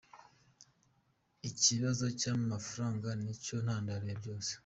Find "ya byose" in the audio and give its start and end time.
4.11-4.51